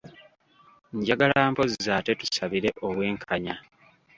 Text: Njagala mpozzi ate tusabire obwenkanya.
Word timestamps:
Njagala 0.97 1.39
mpozzi 1.51 1.89
ate 1.97 2.11
tusabire 2.19 2.69
obwenkanya. 2.87 3.55